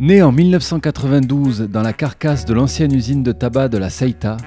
[0.00, 4.38] Née en 1992 dans la carcasse de l'ancienne usine de tabac de la Seita,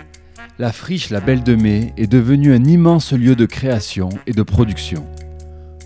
[0.57, 4.42] la friche La Belle de Mai est devenue un immense lieu de création et de
[4.42, 5.05] production.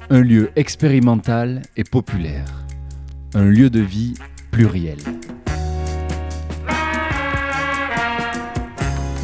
[0.09, 2.45] Un lieu expérimental et populaire.
[3.33, 4.13] Un lieu de vie
[4.51, 4.99] pluriel.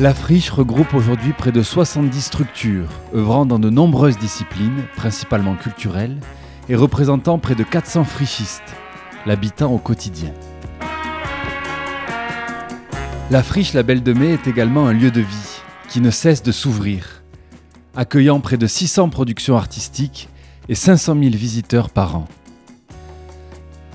[0.02, 6.20] La friche regroupe aujourd'hui près de 70 structures, œuvrant dans de nombreuses disciplines, principalement culturelles,
[6.67, 8.75] et représentant près de 400 frichistes,
[9.26, 10.32] l'habitant au quotidien.
[13.31, 16.44] La friche La Belle de Mai est également un lieu de vie qui ne cesse
[16.44, 17.23] de s'ouvrir,
[17.95, 20.30] accueillant près de 600 productions artistiques
[20.70, 22.28] et 500 000 visiteurs par an.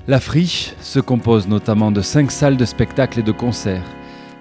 [0.07, 3.85] La friche se compose notamment de 5 salles de spectacles et de concerts,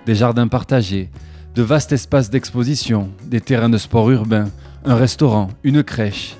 [0.07, 1.10] des jardins partagés,
[1.55, 4.48] de vastes espaces d'exposition, des terrains de sport urbains,
[4.84, 6.37] un restaurant, une crèche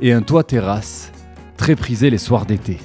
[0.00, 1.12] et un toit terrasse,
[1.56, 2.78] très prisé les soirs d'été.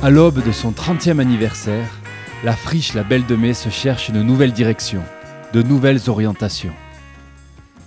[0.00, 1.90] À l'aube de son 30e anniversaire,
[2.44, 5.02] la friche La Belle de Mai se cherche une nouvelle direction,
[5.52, 6.72] de nouvelles orientations.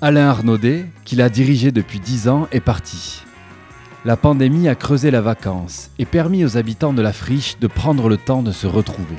[0.01, 3.23] Alain Arnaudet, qui l'a dirigé depuis 10 ans, est parti.
[4.03, 8.09] La pandémie a creusé la vacance et permis aux habitants de la friche de prendre
[8.09, 9.15] le temps de se retrouver.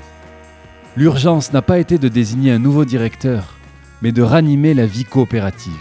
[0.95, 3.55] L'urgence n'a pas été de désigner un nouveau directeur,
[4.03, 5.73] mais de ranimer la vie coopérative,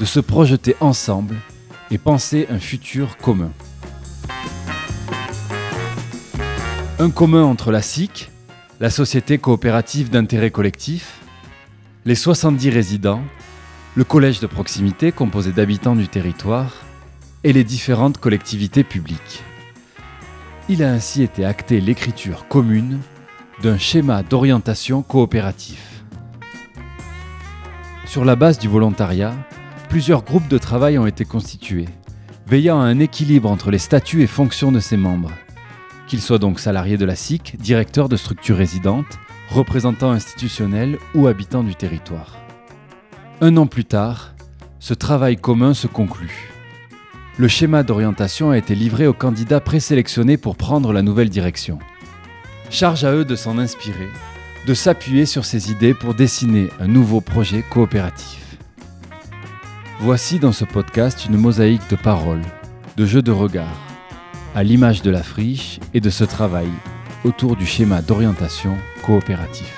[0.00, 1.36] de se projeter ensemble
[1.92, 3.52] et penser un futur commun.
[7.00, 8.30] Un commun entre la SIC,
[8.78, 11.22] la Société coopérative d'intérêt collectif,
[12.04, 13.22] les 70 résidents,
[13.96, 16.70] le collège de proximité composé d'habitants du territoire
[17.42, 19.42] et les différentes collectivités publiques.
[20.68, 23.00] Il a ainsi été acté l'écriture commune
[23.60, 26.04] d'un schéma d'orientation coopératif.
[28.06, 29.34] Sur la base du volontariat,
[29.88, 31.88] plusieurs groupes de travail ont été constitués,
[32.46, 35.32] veillant à un équilibre entre les statuts et fonctions de ses membres
[36.06, 41.62] qu'il soit donc salarié de la SIC, directeur de structure résidente, représentant institutionnel ou habitant
[41.62, 42.36] du territoire.
[43.40, 44.34] Un an plus tard,
[44.78, 46.50] ce travail commun se conclut.
[47.36, 51.78] Le schéma d'orientation a été livré aux candidats présélectionnés pour prendre la nouvelle direction.
[52.70, 54.08] Charge à eux de s'en inspirer,
[54.66, 58.56] de s'appuyer sur ces idées pour dessiner un nouveau projet coopératif.
[60.00, 62.42] Voici dans ce podcast une mosaïque de paroles,
[62.96, 63.83] de jeux de regard,
[64.54, 66.68] à l'image de la friche et de ce travail
[67.24, 69.72] autour du schéma d'orientation coopératif.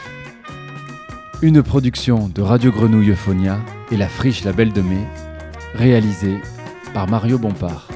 [1.41, 3.59] Une production de Radio Grenouille Euphonia
[3.91, 5.07] et la friche La Belle de Mai,
[5.75, 6.39] réalisée
[6.93, 7.89] par Mario Bompard.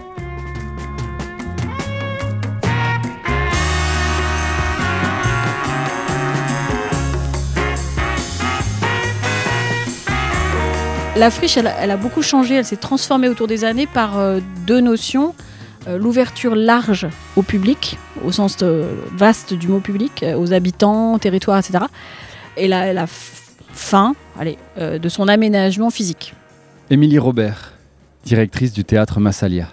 [11.17, 14.81] La friche, elle, a beaucoup changé, elle s'est transformée autour des années par euh, deux
[14.81, 15.35] notions.
[15.87, 18.63] Euh, l'ouverture large au public, au sens
[19.17, 21.85] vaste du mot public, euh, aux habitants, territoires, etc.
[22.57, 23.07] Et la,
[23.73, 26.35] fin allez, euh, de son aménagement physique.
[26.91, 27.73] Émilie Robert,
[28.25, 29.69] directrice du théâtre Massalia.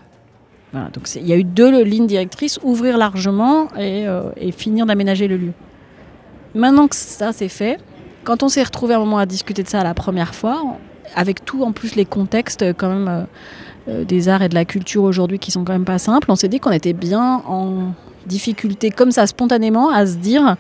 [0.94, 4.06] donc il y a eu deux lignes directrices, ouvrir largement et,
[4.38, 5.53] et finir d'aménager le lieu.
[6.53, 7.79] Maintenant que ça c'est fait,
[8.23, 10.78] quand on s'est retrouvé un moment à discuter de ça la première fois,
[11.16, 13.23] avec tout en plus les contextes quand même euh,
[13.87, 16.49] des arts et de la culture aujourd'hui qui sont quand même pas simples, on s'est
[16.49, 17.93] dit qu'on était bien en
[18.25, 20.57] difficulté comme ça spontanément à se dire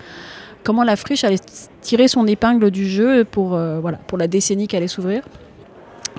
[0.63, 1.39] comment la friche allait
[1.81, 5.23] tirer son épingle du jeu pour, euh, voilà, pour la décennie qui allait s'ouvrir.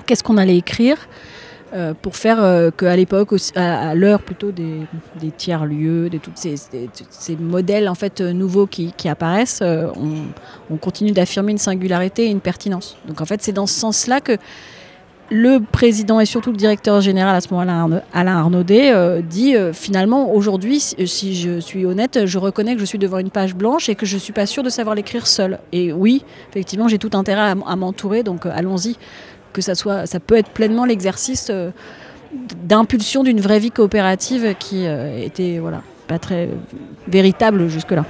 [0.05, 0.97] Qu'est-ce qu'on allait écrire
[1.71, 4.87] euh, pour faire qu'à l'époque, à, l'heure plutôt des,
[5.37, 10.23] tiers-lieux, de tous ces, modèles en fait nouveaux qui, apparaissent, on,
[10.71, 12.97] on, continue d'affirmer une singularité et une pertinence.
[13.07, 14.37] Donc en fait, c'est dans ce sens-là que
[15.31, 19.73] le président et surtout le directeur général à ce moment-là, Alain Arnaudet, euh, dit euh,
[19.73, 23.89] finalement aujourd'hui, si, je suis honnête, je reconnais que je suis devant une page blanche
[23.89, 25.59] et que je ne suis pas sûr de savoir l'écrire seul.
[25.71, 28.97] Et oui, effectivement, j'ai tout intérêt à, m'entourer, donc euh, allons-y,
[29.53, 31.51] que ça soit, ça peut être pleinement l'exercice
[32.63, 35.59] d'impulsion d'une vraie vie coopérative qui était
[36.07, 36.49] pas très
[37.07, 38.05] véritable jusque-là.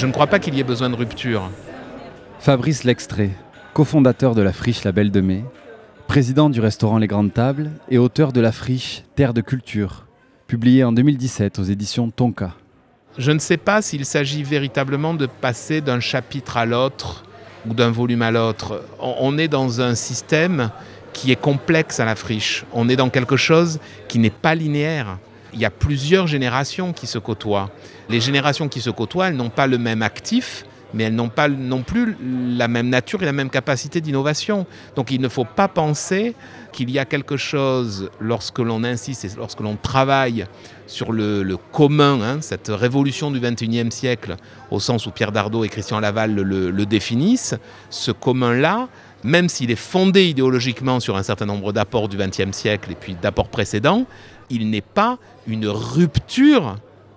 [0.00, 1.50] Je ne crois pas qu'il y ait besoin de rupture.
[2.38, 3.32] Fabrice Lextrait,
[3.74, 5.44] cofondateur de la Friche La Belle de Mai,
[6.06, 10.06] président du restaurant Les Grandes Tables et auteur de la Friche Terre de Culture,
[10.46, 12.54] publié en 2017 aux éditions Tonka.
[13.18, 17.24] Je ne sais pas s'il s'agit véritablement de passer d'un chapitre à l'autre
[17.68, 18.82] ou d'un volume à l'autre.
[19.00, 20.70] On est dans un système
[21.12, 22.64] qui est complexe à la friche.
[22.72, 25.18] On est dans quelque chose qui n'est pas linéaire.
[25.52, 27.70] Il y a plusieurs générations qui se côtoient.
[28.08, 30.64] Les générations qui se côtoient, elles n'ont pas le même actif,
[30.94, 32.16] mais elles n'ont pas non plus
[32.56, 34.66] la même nature et la même capacité d'innovation.
[34.96, 36.34] Donc il ne faut pas penser
[36.72, 40.46] qu'il y a quelque chose, lorsque l'on insiste et lorsque l'on travaille
[40.86, 44.36] sur le, commun, hein, cette révolution du XXIe siècle,
[44.70, 47.54] au sens où Pierre Dardot et Christian Laval le, le définissent,
[47.90, 48.88] ce commun-là,
[49.22, 53.14] même s'il est fondé idéologiquement sur un certain nombre d'apports du XXe siècle et puis
[53.14, 54.06] d'apports précédents,
[54.50, 56.76] il n'est pas une rupture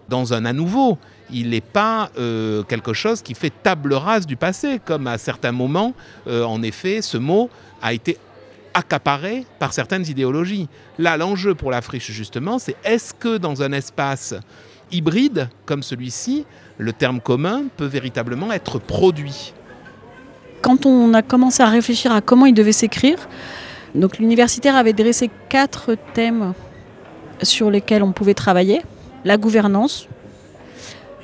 [0.09, 0.97] dans un à nouveau
[1.33, 5.51] il n'est pas euh, quelque chose qui fait table rase du passé, comme à certains
[5.51, 5.93] moments,
[6.27, 7.49] euh, en effet, ce mot
[7.81, 8.17] a été
[8.73, 10.67] accaparé par certaines idéologies.
[10.97, 14.33] Là, l'enjeu pour la friche, justement, c'est est-ce que dans un espace
[14.91, 16.45] hybride comme celui-ci,
[16.77, 19.53] le terme commun peut véritablement être produit?
[20.61, 23.27] Quand on a commencé à réfléchir à comment il devait s'écrire,
[24.19, 26.53] l'universitaire avait dressé quatre thèmes
[27.41, 28.81] sur lesquels on pouvait travailler.
[29.25, 30.07] La gouvernance,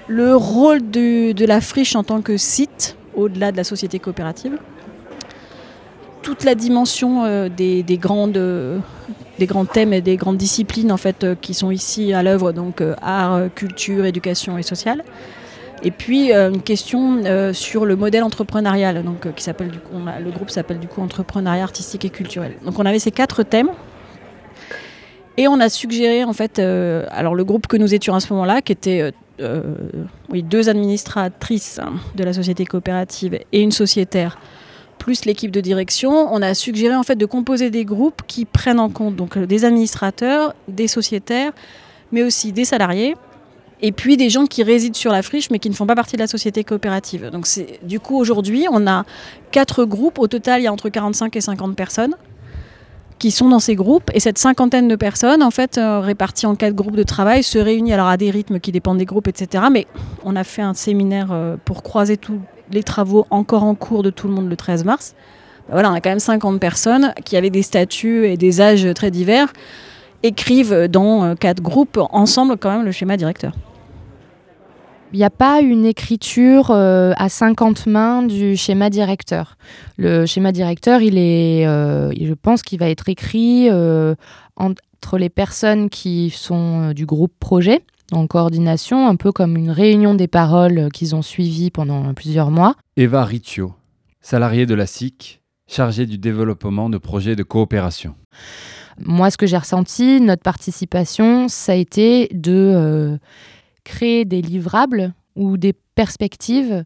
[0.09, 4.57] le rôle de, la friche en tant que site, au-delà de la société coopérative,
[6.23, 8.81] toute la dimension euh, des, grandes,
[9.37, 12.51] des grands thèmes et des grandes disciplines en fait, euh, qui sont ici à l'œuvre,
[12.51, 15.03] donc euh, art, culture, éducation et social.
[15.81, 20.49] Et puis une question sur le modèle entrepreneurial, donc, qui s'appelle du coup, le groupe
[20.49, 22.55] s'appelle du coup entrepreneuriat artistique et culturel.
[22.65, 23.69] Donc on avait ces quatre thèmes.
[25.39, 28.61] Et on a suggéré en fait, alors le groupe que nous étions à ce moment-là,
[28.61, 29.61] qui était euh,
[30.29, 31.79] oui, deux administratrices
[32.15, 34.37] de la société coopérative et une sociétaire,
[34.97, 38.81] plus l'équipe de direction, on a suggéré en fait de composer des groupes qui prennent
[38.81, 41.53] en compte donc des administrateurs, des sociétaires,
[42.11, 43.15] mais aussi des salariés
[43.81, 46.17] et puis des gens qui résident sur la friche mais qui ne font pas partie
[46.17, 47.29] de la société coopérative.
[47.31, 47.47] Donc
[47.83, 49.05] du coup aujourd'hui, on a
[49.51, 52.15] quatre groupes au total, il y a entre 45 et 50 personnes
[53.19, 54.09] qui sont dans ces groupes.
[54.13, 57.59] Et cette cinquantaine de personnes, en fait, euh, réparties en quatre groupes de travail, se
[57.59, 59.65] réunissent alors à des rythmes qui dépendent des groupes, etc.
[59.71, 59.85] Mais
[60.23, 62.39] on a fait un séminaire euh, pour croiser tous
[62.71, 65.13] les travaux encore en cours de tout le monde le 13 mars.
[65.67, 68.87] Ben voilà, on a quand même 50 personnes qui avaient des statuts et des âges
[68.95, 69.53] très divers,
[70.23, 73.53] écrivent dans euh, quatre groupes ensemble quand même le schéma directeur.
[75.11, 79.57] Il n'y a pas une écriture euh, à 50 mains du schéma directeur.
[79.97, 84.13] Le schéma directeur, il est, euh, je pense qu'il va être écrit euh,
[84.55, 90.13] entre les personnes qui sont du groupe projet, en coordination, un peu comme une réunion
[90.13, 92.75] des paroles qu'ils ont suivies pendant plusieurs mois.
[92.95, 93.73] Eva Riccio,
[94.21, 98.13] salariée de la SIC, chargée du développement de projets de coopération.
[99.03, 103.17] Moi, ce que j'ai ressenti, notre participation, ça a été de
[103.89, 106.85] créer des livrables ou des perspectives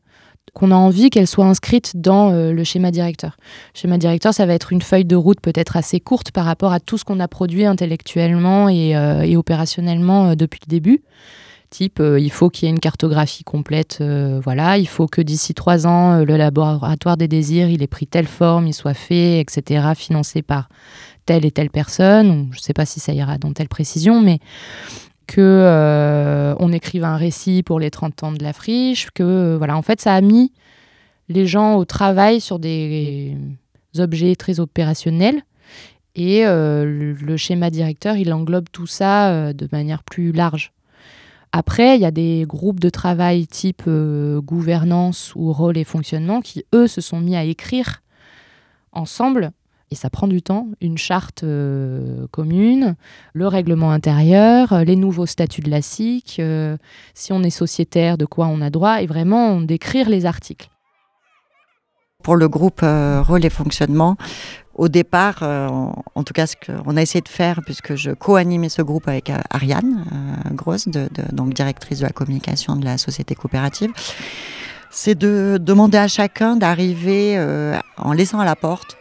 [0.53, 3.35] qu'on a envie qu'elles soient inscrites dans euh, le schéma directeur.
[3.73, 6.71] Le schéma directeur, ça va être une feuille de route peut-être assez courte par rapport
[6.71, 11.01] à tout ce qu'on a produit intellectuellement et, euh, opérationnellement euh, depuis le début.
[11.71, 14.03] Type, il faut qu'il y ait une cartographie complète,
[14.43, 18.27] voilà, il faut que d'ici trois ans, le laboratoire des désirs, il ait pris telle
[18.27, 20.69] forme, il soit fait, etc., financé par
[21.25, 22.49] telle et telle personne.
[22.51, 24.37] Je ne sais pas si ça ira dans telle précision, mais
[25.27, 29.57] que euh, on écrive un récit pour les 30 ans de la friche, que euh,
[29.57, 30.51] voilà, en fait, ça a mis
[31.29, 33.35] les gens au travail sur des
[33.97, 35.41] objets très opérationnels.
[36.15, 40.73] Et euh, le, schéma directeur, il englobe tout ça de manière plus large.
[41.51, 46.65] Après, il y a des groupes de travail type gouvernance ou rôle et fonctionnement qui,
[46.73, 48.01] eux, se sont mis à écrire
[48.91, 49.51] ensemble
[49.95, 52.95] ça prend du temps, une charte euh, commune,
[53.33, 56.77] le règlement intérieur, euh, les nouveaux statuts de la SIC, euh,
[57.13, 60.69] si on est sociétaire, de quoi on a droit, et vraiment d'écrire les articles.
[62.23, 64.15] Pour le groupe Rôle et Fonctionnement,
[64.75, 68.81] au départ, en tout cas, ce qu'on a essayé de faire, puisque je co-animais ce
[68.81, 70.05] groupe avec Ariane
[70.51, 70.87] Grosse,
[71.33, 73.91] donc directrice de la communication de la société coopérative,
[74.89, 77.37] c'est de demander à chacun d'arriver
[77.97, 78.95] en laissant à la porte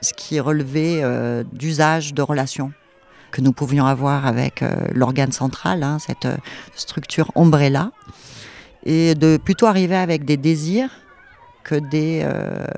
[0.00, 2.72] ce qui relevait euh, d'usage de relations
[3.30, 6.36] que nous pouvions avoir avec euh, l'organe central, hein, cette euh,
[6.74, 7.90] structure ombrella,
[8.84, 10.90] et de plutôt arriver avec des désirs
[11.64, 12.26] que des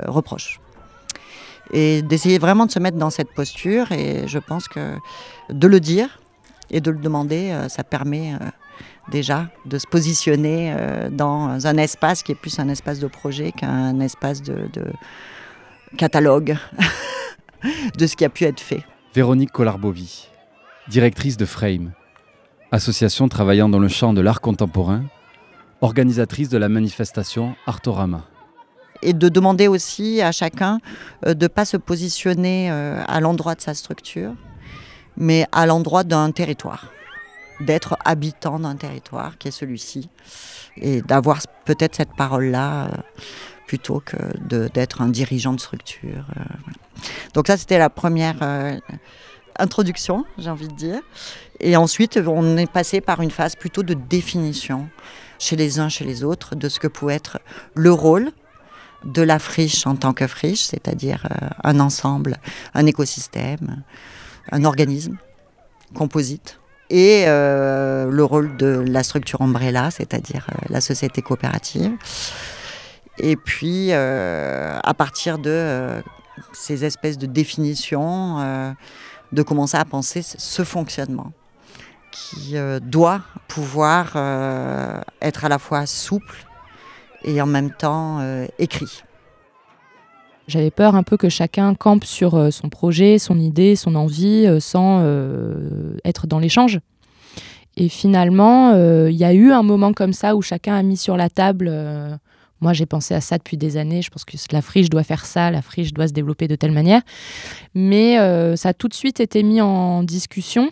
[0.06, 0.58] reproches.
[1.72, 4.96] Et d'essayer vraiment de se mettre dans cette posture, et je pense que
[5.50, 6.18] de le dire
[6.70, 8.32] et de le demander, ça permet
[9.12, 10.74] déjà de se positionner
[11.12, 14.68] dans un espace qui est plus un espace de projet qu'un espace de
[15.96, 16.56] catalogue
[17.98, 18.84] de ce qui a pu être fait.
[19.14, 20.28] Véronique Collarbovi,
[20.88, 21.92] directrice de Frame,
[22.72, 25.04] association travaillant dans le champ de l'art contemporain,
[25.80, 28.24] organisatrice de la manifestation Artorama.
[29.02, 30.78] Et de demander aussi à chacun
[31.26, 34.34] euh, de ne pas se positionner euh, à l'endroit de sa structure,
[35.16, 36.92] mais à l'endroit d'un territoire.
[37.60, 40.08] d'être habitant d'un territoire qui est celui-ci
[40.78, 42.90] et d'avoir peut-être cette parole-là euh,
[43.70, 44.16] plutôt que
[44.74, 46.26] d'être un dirigeant de structure.
[46.36, 46.42] Euh,
[47.34, 48.76] Donc ça, c'était la première euh,
[49.60, 51.00] introduction, j'ai envie de dire.
[51.60, 54.88] Et ensuite, on est passé par une phase plutôt de définition
[55.38, 57.38] chez les uns, chez les autres, de ce que pouvait être
[57.76, 58.32] le rôle
[59.04, 61.28] de la friche en tant que friche, c'est-à-dire
[61.62, 62.38] un ensemble,
[62.74, 63.84] un écosystème,
[64.50, 65.16] un organisme
[65.94, 66.60] composite
[66.90, 71.92] et euh, le rôle de la structure Umbrella, c'est-à-dire euh, la société coopérative.
[73.22, 76.02] Et puis, euh, à partir de
[76.52, 78.38] ces espèces de définitions,
[79.32, 81.32] de commencer à penser ce fonctionnement
[82.10, 84.16] qui doit pouvoir
[85.20, 86.46] être à la fois souple
[87.24, 88.20] et en même temps
[88.58, 89.02] écrit.
[90.50, 94.46] J'avais peur un peu que chacun campe sur euh, son projet, son idée, son envie,
[94.48, 96.80] euh, sans euh, être dans l'échange.
[97.76, 98.74] Et finalement,
[99.06, 101.72] il y a eu un moment comme ça où chacun a mis sur la table.
[102.60, 104.02] Moi, j'ai pensé à ça depuis des années.
[104.02, 106.72] Je pense que la friche doit faire ça, la friche doit se développer de telle
[106.72, 107.02] manière.
[107.74, 108.16] Mais
[108.56, 110.70] ça a tout de suite été mis en discussion.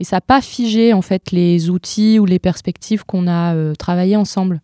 [0.00, 4.16] Et ça n'a pas figé en fait les outils ou les perspectives qu'on a travaillé
[4.16, 4.60] ensemble.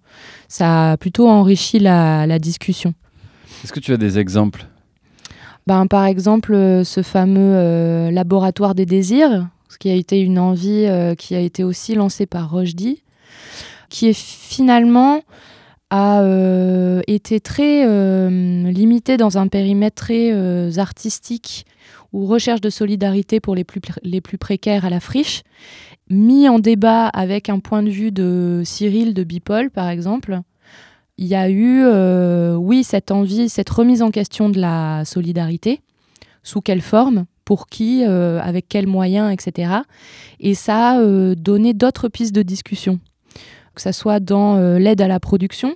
[0.49, 2.95] Ça a plutôt enrichi la discussion.
[3.63, 4.67] Est-ce que tu as des exemples?
[5.67, 10.39] Ben, Par exemple, euh, ce fameux euh, laboratoire des désirs, ce qui a été une
[10.39, 13.03] envie euh, qui a été aussi lancée par Rochdy,
[13.89, 15.21] qui est finalement
[15.91, 16.23] a
[17.07, 17.85] été très
[18.71, 21.67] limité dans un périmètre très artistique
[22.13, 25.43] ou recherche de solidarité pour les plus, les plus précaires à la friche,
[26.09, 30.41] mis en débat avec un point de vue de Cyril de Bipol, par exemple,
[31.21, 35.81] il y a eu, euh, oui, cette envie, cette remise en question de la solidarité.
[36.43, 39.71] Sous quelle forme Pour qui euh, Avec quels moyens Etc.
[40.41, 42.99] Et ça a euh, donné d'autres pistes de discussion.
[43.81, 45.75] Que ce soit dans l'aide à la production,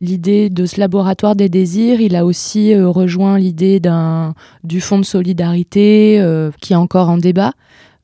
[0.00, 3.80] l'idée de ce laboratoire des désirs, il a aussi rejoint l'idée
[4.62, 6.24] du fonds de solidarité
[6.60, 7.52] qui est encore en débat.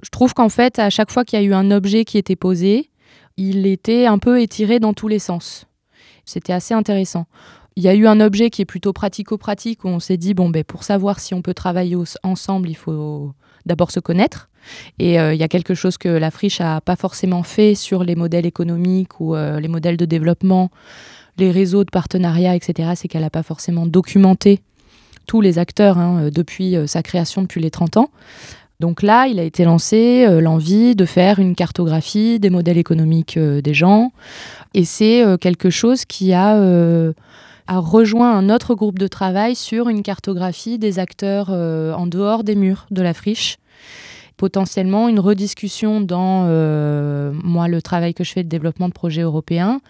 [0.03, 2.35] Je trouve qu'en fait, à chaque fois qu'il y a eu un objet qui était
[2.35, 2.91] posé,
[3.37, 5.69] il était un peu étiré dans tous les sens.
[6.25, 7.27] C'était assez intéressant.
[7.77, 10.49] Il y a eu un objet qui est plutôt pratico-pratique où on s'est dit, bon,
[10.49, 13.33] ben, pour savoir si on peut travailler ensemble, il faut
[13.65, 14.50] d'abord se connaître.
[14.99, 18.05] Et euh, il y a quelque chose que la friche n'a pas forcément fait sur
[18.05, 20.71] les modèles économiques ou euh, les modèles de développement,
[21.39, 22.91] les réseaux de partenariat, etc.
[22.95, 24.61] C'est qu'elle n'a pas forcément documenté
[25.27, 28.11] tous les acteurs hein, depuis euh, sa création, depuis les 30 ans.
[28.81, 33.75] Donc là, il a été lancé l'envie de faire une cartographie des modèles économiques des
[33.75, 34.11] gens.
[34.73, 36.55] Et c'est quelque chose qui a,
[37.67, 42.55] a, rejoint un autre groupe de travail sur une cartographie des acteurs en dehors des
[42.55, 43.59] murs de la friche.
[44.41, 46.45] Potentiellement une rediscussion dans
[47.45, 49.83] moi le travail que je fais de développement de projets européens,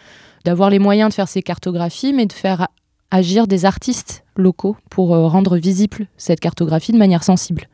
[0.45, 2.67] d'avoir les moyens de faire ces cartographies, mais de faire
[3.13, 7.69] agir des artistes locaux pour rendre visible cette cartographie de manière sensible.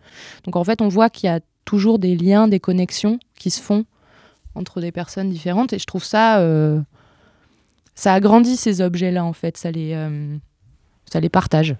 [0.44, 3.62] Donc en fait, on voit qu'il y a toujours des liens, des connexions qui se
[3.62, 3.86] font
[4.54, 5.72] entre des personnes différentes.
[5.72, 6.80] Et je trouve ça, euh,
[7.94, 10.36] ça agrandit ces objets-là en fait, ça les, euh,
[11.10, 11.76] ça les partage.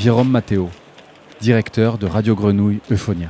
[0.00, 0.70] Jérôme Matteo,
[1.42, 3.28] directeur de Radio Grenouille Euphonia.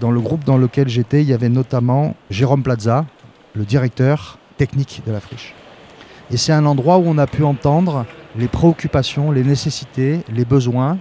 [0.00, 3.06] Dans le groupe dans lequel j'étais, il y avait notamment Jérôme Plaza,
[3.54, 5.54] le directeur technique de la friche.
[6.32, 10.98] Et c'est un endroit où on a pu entendre les préoccupations, les nécessités, les besoins,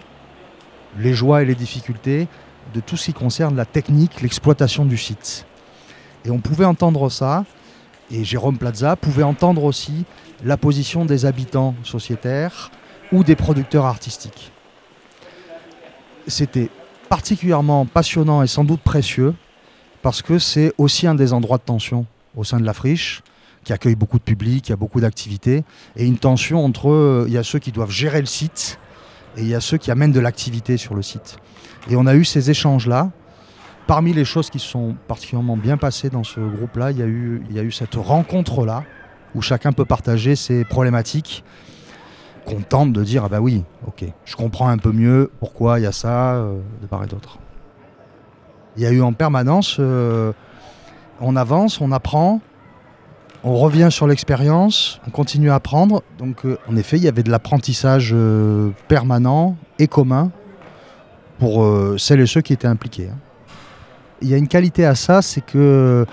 [1.00, 2.28] les joies et les difficultés
[2.76, 5.48] de tout ce qui concerne la technique, l'exploitation du site.
[6.24, 7.46] Et on pouvait entendre ça,
[8.12, 10.06] et Jérôme Plaza pouvait entendre aussi
[10.46, 12.70] la position des habitants sociétaires
[13.12, 14.52] ou des producteurs artistiques
[16.28, 16.70] c'était
[17.10, 19.34] particulièrement passionnant et sans doute précieux
[20.02, 22.06] parce que c'est aussi un des endroits de tension
[22.36, 23.24] au sein de la friche
[23.64, 25.64] qui accueille beaucoup de public, il y a beaucoup d'activités
[25.96, 28.80] et une tension entre il y a ceux qui doivent gérer le site
[29.36, 31.38] et il y a ceux qui amènent de l'activité sur le site.
[31.90, 33.12] Et on a eu ces échanges-là.
[33.86, 37.72] Parmi les choses qui sont particulièrement bien passées dans ce groupe-là, il y a eu
[37.72, 38.84] cette rencontre-là
[39.36, 41.44] où chacun peut partager ses problématiques
[42.48, 45.86] contente de dire ah bah oui, ok, je comprends un peu mieux pourquoi il y
[45.86, 47.38] a ça euh, de part et d'autre.
[48.78, 50.32] Il y a eu en permanence, euh,
[51.20, 52.40] on avance, on apprend,
[53.44, 56.04] on revient sur l'expérience, on continue à apprendre.
[56.18, 58.16] Donc, euh, en effet, il y avait de l'apprentissage
[58.88, 60.32] permanent et commun
[61.40, 61.66] pour
[62.00, 63.10] celles et ceux qui étaient impliqués.
[63.12, 63.18] hein.
[64.22, 66.06] Il y a une qualité à ça, c'est que,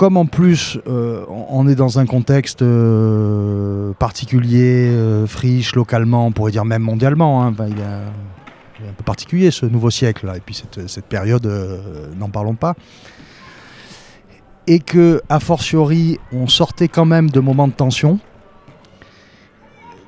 [0.00, 6.32] comme en plus, euh, on est dans un contexte euh, particulier, euh, friche, localement, on
[6.32, 10.40] pourrait dire même mondialement, hein, il, est, un peu particulier ce nouveau siècle, là, et
[10.40, 11.46] puis cette, période,
[12.18, 12.76] n'en parlons pas
[14.66, 18.20] et que, a fortiori, on sortait quand même de moments de tension.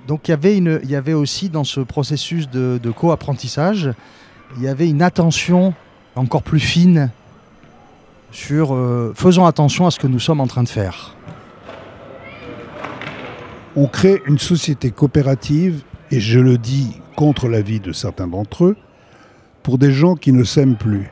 [0.08, 3.90] Donc il y avait, une, il y avait aussi dans ce processus de co-apprentissage,
[4.56, 5.74] il y avait une attention
[6.16, 7.10] encore plus fine
[8.32, 11.14] sur euh, faisons attention à ce que nous sommes en train de faire.
[13.76, 18.76] On crée une société coopérative, et je le dis contre l'avis de certains d'entre eux,
[19.62, 21.10] pour des gens qui ne s'aiment plus.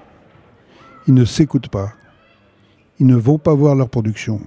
[1.07, 1.93] Ils ne s'écoutent pas.
[2.99, 4.41] Ils ne vont pas voir leur production,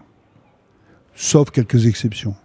[1.15, 2.35] sauf quelques exceptions.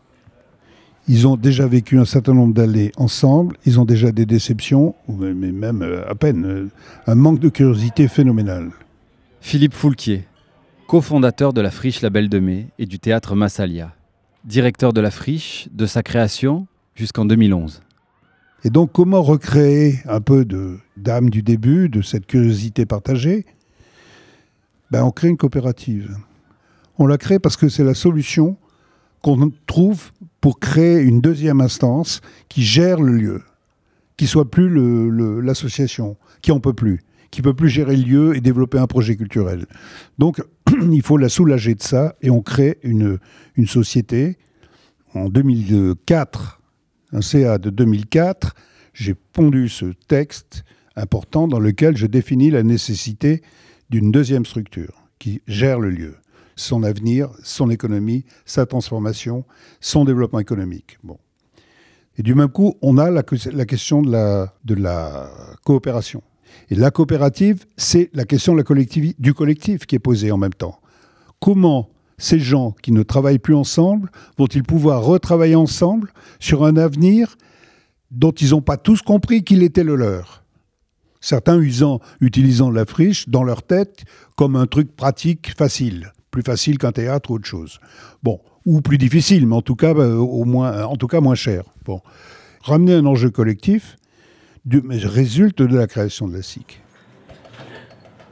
[1.07, 5.53] Ils ont déjà vécu un certain nombre d'années ensemble, ils ont déjà des déceptions, mais
[5.53, 6.71] même euh, à peine, euh,
[7.07, 8.71] un manque de curiosité phénoménal.
[9.41, 10.25] Philippe Foulquier,
[10.87, 13.95] cofondateur de la Friche La Belle de Mai et du théâtre Massalia,
[14.45, 17.83] directeur de la Friche de sa création jusqu'en 2011.
[18.65, 23.47] Et donc, comment recréer un peu de d'âme du début, de cette curiosité partagée?
[24.91, 26.17] Ben, On crée une coopérative.
[26.99, 28.57] On la crée parce que c'est la solution
[29.23, 33.43] qu'on trouve pour créer une deuxième instance qui gère le lieu,
[34.17, 38.03] qui soit plus le- le- l'association, qui en peut plus, qui peut plus gérer le
[38.03, 39.67] lieu et développer un projet culturel.
[40.19, 40.43] Donc,
[40.93, 43.19] il faut la soulager de ça et on crée une,
[43.57, 44.39] une société.
[45.15, 46.61] En 2004,
[47.13, 48.55] un CA de 2004,
[48.95, 50.65] j'ai pondu ce texte
[50.97, 53.43] important dans lequel je définis la nécessité
[53.91, 56.17] d'une deuxième structure qui gère le lieu,
[56.57, 59.45] son avenir, son économie, sa transformation,
[59.81, 60.99] son développement économique.
[61.03, 61.19] Bon.
[62.17, 65.31] Et du même coup, on a la, question de la, de la
[65.65, 66.23] coopération.
[66.71, 70.81] Et la coopérative, c'est la question du collectif qui est posée en même temps.
[71.41, 77.37] Comment ces gens qui ne travaillent plus ensemble vont-ils pouvoir retravailler ensemble sur un avenir
[78.11, 80.45] dont ils n'ont pas tous compris qu'il était le leur?
[81.21, 81.61] Certains
[82.21, 84.05] utilisant la friche dans leur tête
[84.37, 87.81] comme un truc pratique facile, plus facile qu'un théâtre ou autre chose.
[88.23, 91.35] Bon, ou plus difficile, mais en tout cas, euh, au moins, en tout cas moins
[91.35, 91.65] cher.
[91.85, 92.01] Bon,
[92.63, 93.97] ramener un enjeu collectif
[94.69, 96.81] du- mais résulte de la création de la SIC.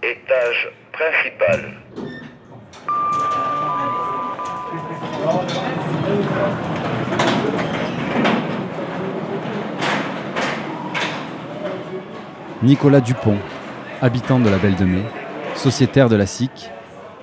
[0.02, 1.72] Étage principal.
[12.62, 13.36] Nicolas Dupont,
[14.00, 15.02] habitant de la Belle de Mai,
[15.54, 16.70] sociétaire de la SIC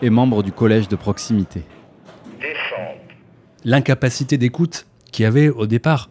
[0.01, 1.63] et membre du collège de proximité.
[2.39, 2.97] Descente.
[3.65, 6.09] l'incapacité d'écoute qu'il y avait au départ.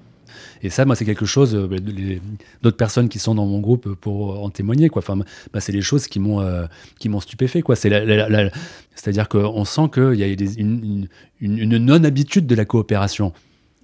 [0.62, 1.68] Et ça, moi, c'est quelque chose, euh,
[2.62, 5.00] d'autres personnes qui sont dans mon groupe pour en témoigner, quoi.
[5.00, 5.18] Enfin,
[5.52, 6.66] bah, c'est les choses qui m'ont euh,
[7.20, 7.76] stupéfait, quoi.
[7.76, 10.26] C'est-à-dire qu'on sent qu'il y a
[10.58, 11.08] une,
[11.40, 13.32] non-habitude de la coopération.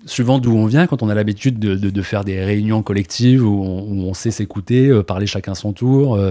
[0.06, 4.14] Suivant d'où on vient, quand on a l'habitude de, faire des réunions collectives où on,
[4.14, 6.30] sait s'écouter, euh, parler chacun son tour, euh,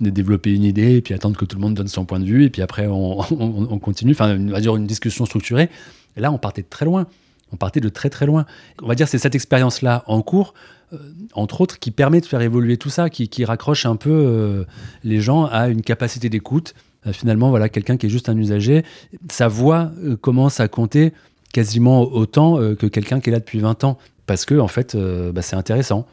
[0.00, 2.24] de développer une idée, et puis attendre que tout le monde donne son point de
[2.24, 5.70] vue, et puis après on, on- on continue, enfin, on va dire une discussion structurée.
[6.16, 7.06] Là, on partait de très loin.
[7.54, 8.46] On partait de très très loin.
[8.82, 10.54] On va dire c'est cette expérience-là en cours,
[10.92, 10.98] euh,
[11.34, 14.64] entre autres, qui permet de faire évoluer tout ça, qui, qui raccroche un peu euh,
[15.04, 16.74] les gens à une capacité d'écoute.
[17.06, 18.84] Euh, finalement, voilà, quelqu'un qui est juste un usager,
[19.30, 21.12] sa voix commence à compter
[21.52, 23.98] quasiment autant que quelqu'un qui est là depuis 20 ans.
[24.26, 26.08] Parce que, en fait, bah, c'est intéressant.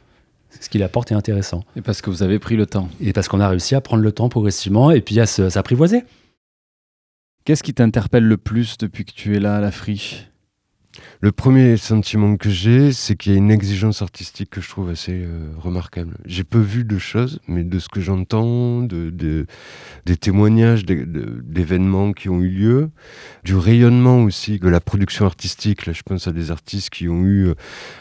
[0.60, 1.64] Ce qu'il apporte est intéressant.
[1.76, 2.90] Et parce que vous avez pris le temps.
[3.00, 6.04] Et parce qu'on a réussi à prendre le temps progressivement et puis à se- s'apprivoiser.
[7.46, 10.28] Qu'est-ce qui t'interpelle le plus depuis que tu es là à la friche?
[11.22, 14.90] Le premier sentiment que j'ai, c'est qu'il y a une exigence artistique que je trouve
[14.90, 16.16] assez euh, remarquable.
[16.26, 19.46] J'ai peu vu de choses, mais de ce que j'entends, de, de-
[20.08, 22.90] des témoignages d'événements qui ont eu lieu,
[23.44, 25.86] du rayonnement aussi de la production artistique.
[25.86, 27.54] Là, je pense à des artistes qui ont eu euh,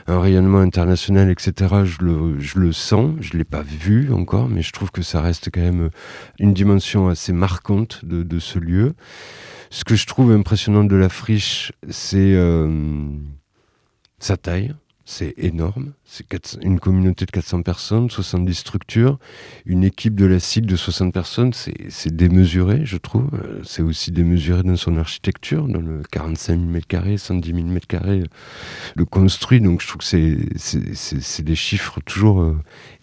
[0.06, 1.52] un rayonnement international, etc.
[1.84, 5.02] Je le, je le sens, je ne l'ai pas vu encore, mais je trouve que
[5.02, 5.90] ça reste quand même
[6.38, 8.94] une dimension assez marquante de ce lieu.
[9.70, 12.68] Ce que je trouve impressionnant de la friche, c'est euh,
[14.18, 14.74] sa taille.
[15.06, 15.92] C'est énorme.
[16.04, 16.24] C'est
[16.62, 19.18] une communauté de 400 personnes, 70 structures,
[19.66, 21.52] une équipe de la SIC de 60 personnes.
[21.52, 23.28] C'est démesuré, je trouve.
[23.34, 28.26] Euh, C'est aussi démesuré dans son architecture, dans le 45 000 m2, 110 000 m2
[28.96, 29.60] de construit.
[29.60, 32.56] Donc je trouve que c'est des chiffres toujours euh,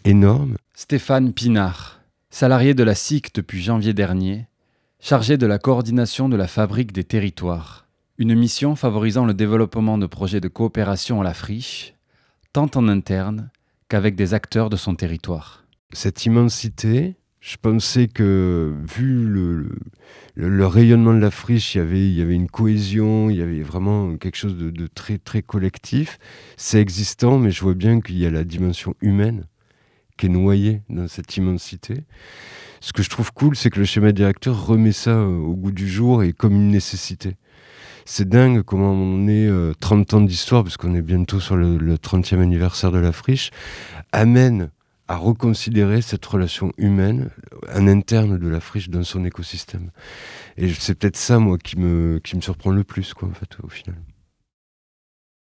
[0.06, 0.56] énormes.
[0.76, 2.00] Stéphane Pinard,
[2.30, 4.46] salarié de la SIC depuis janvier dernier,
[5.00, 7.88] chargé de la coordination de la fabrique des territoires.
[8.18, 11.94] Une mission favorisant le développement de projets de coopération à la friche,
[12.52, 13.52] tant en interne
[13.90, 15.64] qu'avec des acteurs de son territoire.
[15.94, 22.14] Cette immensité, je pensais que, vu le, rayonnement de la friche, il y, avait, il
[22.18, 26.18] y avait une cohésion, il y avait vraiment quelque chose de, de très, très collectif.
[26.58, 29.46] C'est existant, mais je vois bien qu'il y a la dimension humaine
[30.18, 32.04] qui est noyée dans cette immensité.
[32.80, 35.72] Ce que je trouve cool, c'est que le schéma directeur remet ça euh, au goût
[35.72, 37.36] du jour et comme une nécessité.
[38.06, 41.78] C'est dingue comment on est euh, 30 ans d'histoire, parce qu'on est bientôt sur le,
[41.78, 43.52] le 30e anniversaire de la friche,
[44.12, 44.70] amène
[45.08, 47.30] à reconsidérer cette relation humaine,
[47.70, 49.92] un interne de la friche dans son écosystème.
[50.58, 53.58] Et c'est peut-être ça, moi, qui me, qui me surprend le plus, quoi, en fait,
[53.64, 53.96] au final.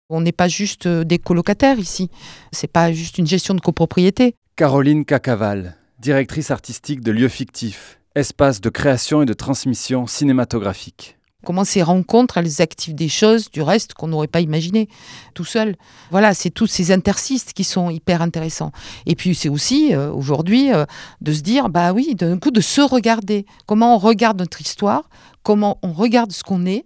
[0.08, 2.10] On n'est pas juste euh, des colocataires ici.
[2.50, 4.34] C'est pas juste une gestion de copropriété.
[4.56, 11.16] Caroline Cacaval, directrice artistique de Lieux Fictifs, espace de création et de transmission cinématographique.
[11.44, 14.88] Comment ces rencontres, elles activent des choses du reste qu'on n'aurait pas imaginé
[15.34, 15.76] tout seul.
[16.10, 18.72] Voilà, c'est tous ces interstices qui sont hyper intéressants.
[19.06, 20.86] Et puis c'est aussi euh, aujourd'hui euh,
[21.20, 23.46] de se dire, bah oui, d'un coup de se regarder.
[23.66, 25.08] Comment on regarde notre histoire,
[25.44, 26.84] comment on regarde ce qu'on est,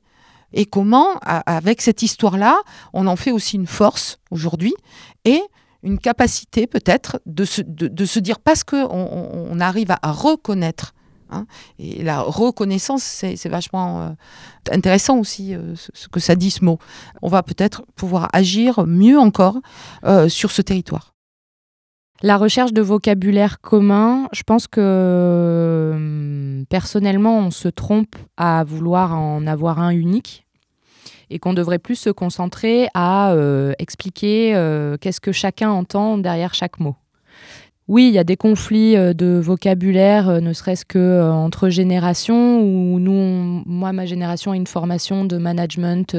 [0.53, 2.59] et comment, avec cette histoire-là,
[2.93, 4.75] on en fait aussi une force aujourd'hui
[5.25, 5.43] et
[5.87, 10.95] une capacité peut-être de se, de, se dire parce qu'on on, arrive à, reconnaître.
[11.31, 11.47] hein,
[11.79, 14.11] et la reconnaissance, c'est vachement euh,
[14.73, 16.79] intéressant aussi euh, ce, que ça dit ce mot.
[17.23, 19.59] On va peut-être pouvoir agir mieux encore
[20.05, 21.15] euh, sur ce territoire.
[22.23, 29.47] La recherche de vocabulaire commun, je pense que personnellement, on se trompe à vouloir en
[29.47, 30.46] avoir un unique
[31.31, 36.55] et qu'on devrait plus se concentrer à euh, expliquer euh, qu'est-ce que chacun entend derrière
[36.55, 36.97] chaque mot.
[37.89, 42.99] Oui, il y a des conflits euh, de vocabulaire, ne serait-ce que entre générations, où
[42.99, 46.17] nous, moi, ma génération a une formation de management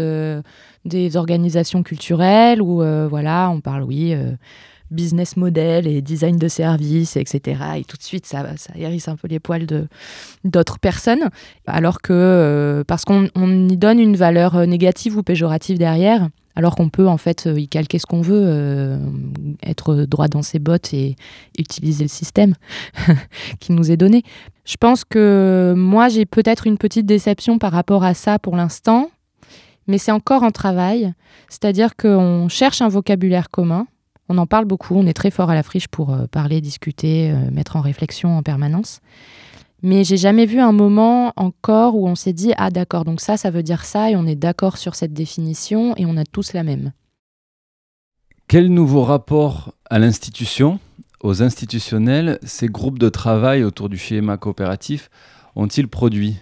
[0.85, 2.77] des organisations culturelles, où
[3.09, 4.15] voilà, on parle, oui,
[4.91, 7.61] business model et design de service, etc.
[7.77, 9.67] Et tout de suite, ça, ça hérisse un peu les poils
[10.43, 11.29] d'autres personnes,
[11.65, 16.29] alors que euh, parce qu'on on y donne une valeur euh, négative ou péjorative derrière,
[16.55, 18.99] alors qu'on peut en fait euh, y calquer ce qu'on veut,
[19.63, 21.15] être droit dans ses bottes et
[21.57, 22.55] utiliser le système
[23.59, 24.23] qui nous est donné.
[24.65, 29.11] Je pense que moi j'ai peut-être une petite déception par rapport à ça pour l'instant,
[29.87, 31.13] mais c'est encore en travail,
[31.49, 33.87] c'est-à-dire qu'on cherche un vocabulaire commun.
[34.29, 37.31] On en parle beaucoup, on est très fort à la friche pour euh, parler, discuter,
[37.31, 38.99] euh, mettre en réflexion en permanence.
[39.83, 43.37] Mais j'ai jamais vu un moment encore où on s'est dit ah d'accord donc ça
[43.37, 46.53] ça veut dire ça et on est d'accord sur cette définition et on a tous
[46.53, 46.93] la même.
[48.47, 50.79] Quel nouveau rapport à l'institution,
[51.21, 55.09] aux institutionnels, ces groupes de travail autour du schéma coopératif
[55.55, 56.37] ont-ils produit?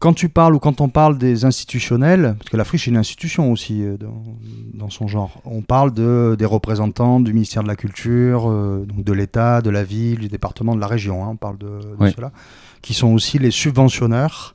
[0.00, 2.96] Quand tu parles ou quand on parle des institutionnels, parce que la friche est une
[2.96, 4.22] institution aussi euh, dans,
[4.74, 9.02] dans son genre, on parle de, des représentants du ministère de la Culture, euh, donc
[9.04, 11.96] de l'État, de la ville, du département, de la région, hein, on parle de, de
[11.98, 12.12] Oui.
[12.14, 12.30] cela,
[12.80, 14.54] qui sont aussi les subventionneurs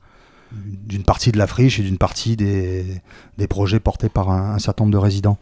[0.53, 3.01] d'une partie de la friche et d'une partie des,
[3.37, 5.37] des projets portés par un, un certain nombre de résidents.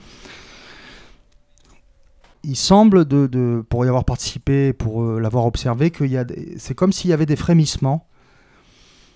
[2.44, 6.06] Il semble, de, de- pour y avoir participé, pour euh, l'avoir observé, que
[6.58, 8.08] c'est comme s'il y avait des frémissements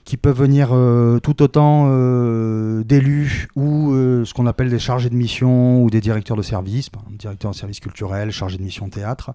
[0.05, 5.09] qui peuvent venir euh, tout autant euh, d'élus ou euh, ce qu'on appelle des chargés
[5.09, 8.63] de mission ou des directeurs de service, par exemple, directeur de service culturel, chargé de
[8.63, 9.31] mission théâtre.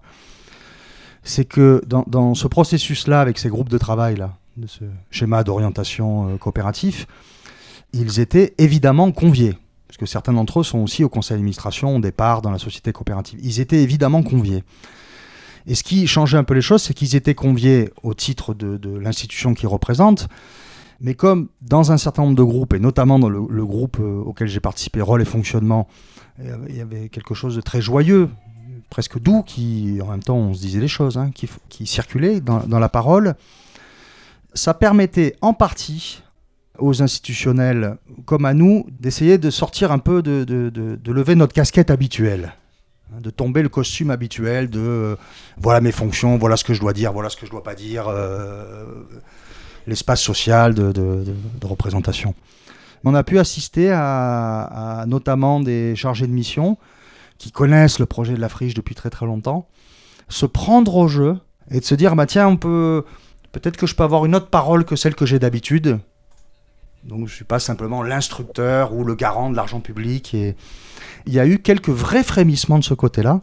[1.23, 6.35] C'est que dans, ce processus-là, avec ces groupes de travail, là, de ce schéma d'orientation
[6.39, 7.05] coopératif,
[7.93, 9.55] ils étaient évidemment conviés,
[9.87, 12.91] parce que certains d'entre eux sont aussi au conseil d'administration, des parts dans la société
[12.91, 13.39] coopérative.
[13.43, 14.63] Ils étaient évidemment conviés.
[15.67, 18.97] Et ce qui changeait un peu les choses, c'est qu'ils étaient conviés au titre de,
[18.97, 20.27] l'institution qu'ils représentent,
[20.99, 24.47] mais comme dans un certain nombre de groupes, et notamment dans le, groupe euh, auquel
[24.47, 25.87] j'ai participé, Rôle et Fonctionnement,
[26.69, 28.29] il y avait quelque chose de très joyeux,
[28.91, 32.79] presque doux, qui en même temps on se disait les choses, hein, qui, circulait dans,
[32.79, 33.35] la parole.
[34.53, 36.21] Ça permettait en partie
[36.77, 42.53] aux institutionnels comme à nous d'essayer de sortir un peu, de, lever notre casquette habituelle
[43.19, 45.15] de tomber le costume habituel de euh,
[45.57, 47.75] voilà mes fonctions, voilà ce que je dois dire, voilà ce que je dois pas
[47.75, 48.85] dire, euh,
[49.87, 51.25] l'espace social de,
[51.63, 52.33] représentation.
[53.03, 56.77] On a pu assister à, à notamment des chargés de mission
[57.37, 59.67] qui connaissent le projet de la friche depuis très très longtemps,
[60.29, 61.37] se prendre au jeu
[61.71, 63.03] et de se dire bah tiens on peut
[63.51, 65.99] peut-être que je peux avoir une autre parole que celle que j'ai d'habitude.
[67.03, 70.55] Donc je suis pas simplement l'instructeur ou le garant de l'argent public et
[71.25, 73.41] il y a eu quelques vrais frémissements de ce côté-là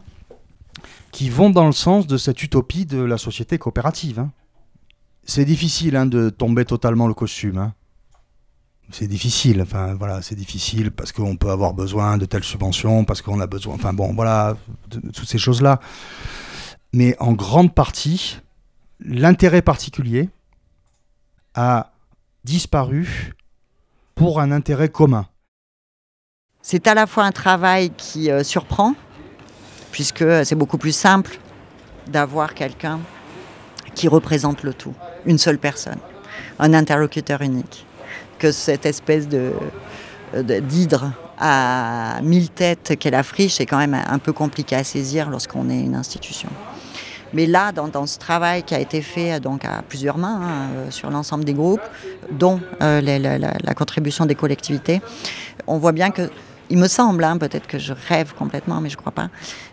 [1.11, 4.19] qui vont dans le sens de cette utopie de la société coopérative.
[4.19, 4.31] hein.
[5.23, 7.57] C'est difficile hein, de tomber totalement le costume.
[7.57, 7.73] hein.
[8.91, 9.61] c'est difficile.
[9.61, 13.47] Enfin, voilà, c'est difficile parce qu'on peut avoir besoin de telles subventions, parce qu'on a
[13.47, 13.75] besoin.
[13.75, 14.55] Enfin, bon, voilà,
[14.89, 15.79] de toutes ces choses-là.
[16.93, 18.37] Mais en grande partie,
[18.99, 20.29] l'intérêt particulier
[21.55, 21.91] a
[22.43, 23.33] disparu
[24.19, 25.27] pour un intérêt commun.
[26.61, 28.93] C'est à la fois un travail qui euh, surprend,
[29.93, 31.39] puisque c'est beaucoup plus simple
[32.05, 32.99] d'avoir quelqu'un
[33.95, 34.93] qui représente le tout,
[35.25, 35.99] une seule personne,
[36.59, 37.85] un interlocuteur unique,
[38.39, 39.53] que cette espèce de
[40.37, 45.29] d'hydre à mille têtes qu'est la friche est quand même un peu compliqué à saisir
[45.29, 46.49] lorsqu'on est une institution.
[47.33, 50.69] Mais là, dans, dans ce travail qui a été fait donc à plusieurs mains hein,
[50.75, 51.81] euh, sur l'ensemble des groupes,
[52.31, 55.01] dont euh, la, la- la contribution des collectivités,
[55.67, 56.29] on voit bien que,
[56.69, 59.29] il me semble, hein, peut-être que je rêve complètement, mais je ne crois pas,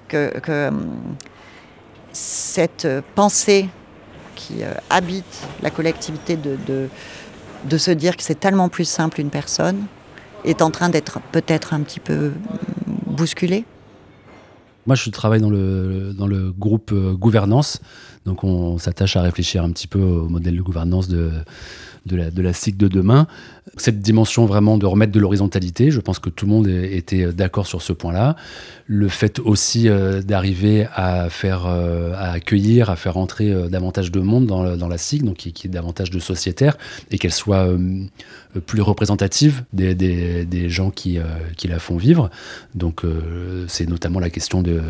[0.08, 0.86] que, que, hum,
[2.12, 3.68] cette pensée
[4.34, 5.24] qui euh, habite
[5.62, 6.88] la collectivité de, de,
[7.64, 9.86] de se dire que c'est tellement plus simple une personne
[10.44, 12.32] est en train d'être peut-être un petit peu
[12.86, 13.64] hum, bousculée.
[14.86, 17.80] Moi, je travaille dans le, dans le groupe euh, gouvernance.
[18.24, 21.30] Donc, on s'attache à réfléchir un petit peu au modèle de gouvernance de,
[22.06, 23.26] de, la, de SIC de demain.
[23.76, 27.66] Cette dimension vraiment de remettre de l'horizontalité, je pense que tout le monde était d'accord
[27.66, 28.36] sur ce point-là.
[28.86, 34.12] Le fait aussi euh, d'arriver à faire, euh, à accueillir, à faire entrer euh, davantage
[34.12, 36.78] de monde dans, dans la SIC, donc qui, est davantage de sociétaires,
[37.10, 38.04] et qu'elle soit euh,
[38.60, 41.24] plus représentative des, des, gens qui, euh,
[41.56, 42.30] qui la font vivre.
[42.74, 44.80] Donc, euh, c'est notamment la question de,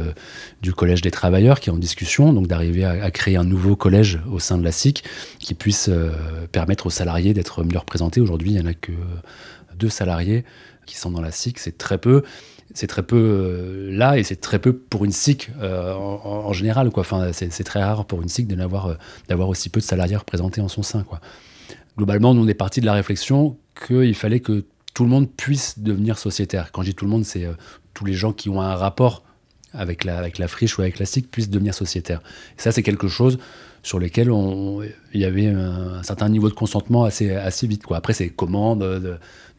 [0.62, 4.20] du collège des travailleurs qui est en discussion, donc d'arriver à, créer un nouveau collège
[4.30, 5.04] au sein de la SIC
[5.38, 6.10] qui puisse euh,
[6.52, 8.20] permettre aux salariés d'être mieux représentés.
[8.20, 8.92] Aujourd'hui, il n'y en a que
[9.76, 10.44] deux salariés
[10.86, 12.22] qui sont dans la SIC, c'est très peu.
[12.74, 16.90] C'est très peu là et c'est très peu pour une SIC en, général.
[16.96, 18.94] Enfin, c'est, très rare pour une SIC euh,
[19.28, 21.04] d'avoir aussi peu de salariés représentés en son sein.
[21.04, 21.20] Quoi.
[21.96, 23.56] Globalement, nous, on est parti de la réflexion
[23.86, 26.72] qu'il fallait que tout le monde puisse devenir sociétaire.
[26.72, 27.52] Quand je dis tout le monde, c'est euh,
[27.94, 29.22] tous les gens qui ont un rapport
[29.72, 32.22] avec la, friche ou avec la SIC puissent devenir sociétaires.
[32.56, 33.38] Ça, c'est quelque chose
[33.82, 34.30] sur lequel
[35.12, 37.28] il y avait un, certain niveau de consentement assez,
[37.62, 37.82] vite.
[37.90, 39.18] Après, c'est comment, de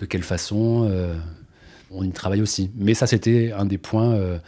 [0.10, 1.16] quelle façon, euh,
[1.92, 2.72] on y travaille aussi.
[2.76, 4.40] Mais ça, c'était un des points euh,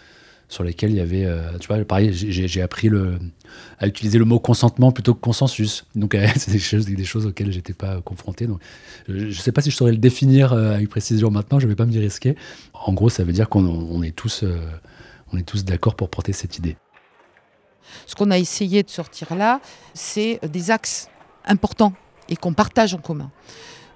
[0.49, 2.89] sur lesquels il y avait, euh, tu vois, pareil, j'ai- appris
[3.79, 5.85] à utiliser le mot consentement plutôt que consensus.
[5.95, 8.47] Donc, euh, c'est des choses, des choses auxquelles j'étais pas confronté.
[8.47, 8.59] Donc,
[9.07, 11.69] je ne sais pas si je saurais le définir euh, avec précision maintenant, je ne
[11.69, 12.35] vais pas me risquer.
[12.73, 14.43] En gros, ça veut dire qu'on on est tous,
[15.31, 16.75] on est tous d'accord pour porter cette idée.
[18.07, 19.61] Ce qu'on a essayé de sortir là,
[19.93, 21.09] c'est des axes
[21.45, 21.93] importants
[22.27, 23.31] et qu'on partage en commun.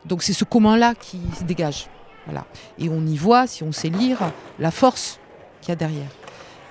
[0.05, 1.87] Donc c'est ce commun-là qui se dégage.
[2.25, 2.45] Voilà.
[2.77, 4.19] Et on y voit, si on sait lire,
[4.59, 5.19] la force
[5.61, 6.09] qu'il y a derrière.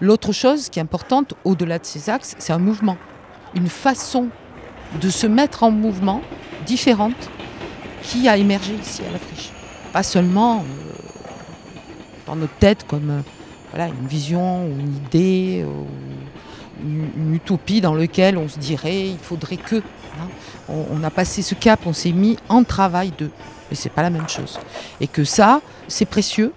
[0.02, 2.96] L'autre chose qui est importante, au-delà de ces axes, c'est un mouvement.
[3.54, 4.26] Une façon
[5.00, 6.22] de se mettre en mouvement
[6.66, 7.30] différente
[8.02, 9.52] qui a émergé ici à la friche.
[9.92, 10.92] Pas seulement euh,
[12.26, 13.20] dans notre tête comme euh,
[13.70, 15.86] voilà, une vision ou une idée ou
[16.84, 19.76] une, une utopie dans laquelle on se dirait il faudrait que.
[19.76, 20.28] hein.
[20.68, 23.30] On, on a passé ce cap, on s'est mis en travail de.
[23.70, 24.58] Mais c'est pas la même chose.
[25.00, 26.52] Et que ça, c'est précieux.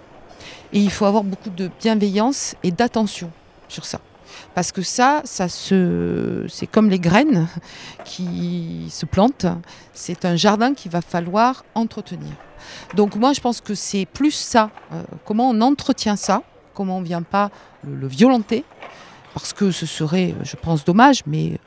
[0.73, 3.32] Et il faut avoir beaucoup de bienveillance et d'attention
[3.67, 3.99] sur ça.
[4.54, 7.47] Parce que ça, ça se, c'est comme les graines
[8.04, 9.45] qui se plantent.
[9.93, 12.32] C'est un jardin qu'il va falloir entretenir.
[12.95, 14.71] Donc moi, je pense que c'est plus ça.
[14.93, 16.41] euh, comment on entretient ça
[16.73, 17.51] Comment on ne vient pas
[17.84, 18.65] le, le violenter
[19.34, 21.60] Parce que ce serait, je pense, dommage, mais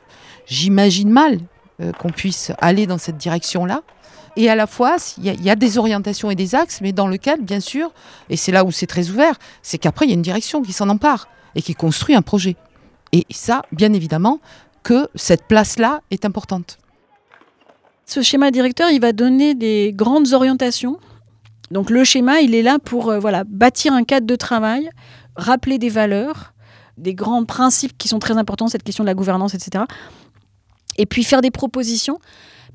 [0.45, 1.39] j'imagine mal
[1.81, 3.81] euh, qu'on puisse aller dans cette direction-là.
[4.39, 7.41] Et à la fois, il y, a- des orientations et des axes, mais dans lequel,
[7.41, 7.91] bien sûr,
[8.29, 10.71] et c'est là où c'est très ouvert, c'est qu'après, il y a une direction qui
[10.71, 12.55] s'en empare et qui construit un projet.
[13.11, 14.39] Et ça, bien évidemment,
[14.81, 16.77] que cette place-là est importante.
[18.05, 20.99] Ce schéma directeur, il va donner des grandes orientations.
[21.69, 24.89] Donc le schéma, il est là pour euh, voilà, bâtir un cadre de travail,
[25.35, 26.53] rappeler des valeurs,
[26.97, 29.83] des grands principes qui sont très importants, cette question de la gouvernance, etc.
[30.99, 32.19] Et puis faire des propositions.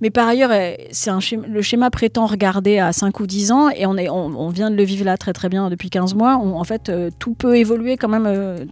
[0.01, 1.11] Mais par ailleurs, euh, c'est
[1.49, 4.75] le schéma prétend regarder à 5 ou 10 ans, et on, est, on vient de
[4.77, 6.37] le vivre là très très bien depuis 15 mois.
[6.43, 8.65] On- en fait, euh, tout peut évoluer quand même euh,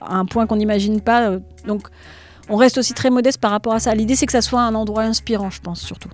[0.00, 1.28] à un point qu'on n'imagine pas.
[1.28, 1.88] euh, donc
[2.48, 3.94] on reste aussi très modeste par rapport à ça.
[3.94, 6.08] L'idée, c'est que ça soit un endroit inspirant, je pense, surtout.